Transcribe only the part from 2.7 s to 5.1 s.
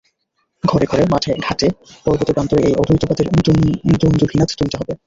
অদ্বৈতবাদের দুন্দুভিনাদ তুলতে হবে।